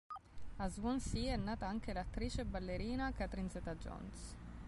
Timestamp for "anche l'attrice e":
1.67-2.45